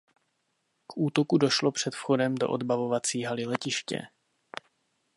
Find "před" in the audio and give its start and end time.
1.71-1.95